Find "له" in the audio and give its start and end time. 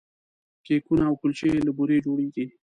1.65-1.71